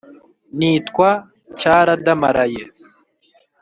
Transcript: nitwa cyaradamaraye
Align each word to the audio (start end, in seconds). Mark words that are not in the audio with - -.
nitwa 0.57 1.09
cyaradamaraye 1.59 2.63